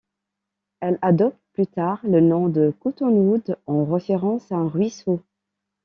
Elle 0.79 0.97
adopte 1.03 1.37
plus 1.53 1.67
tard 1.67 1.99
le 2.03 2.21
nom 2.21 2.49
de 2.49 2.73
Cottonwood, 2.79 3.57
en 3.67 3.85
référence 3.85 4.51
à 4.51 4.55
un 4.55 4.67
ruisseau. 4.67 5.21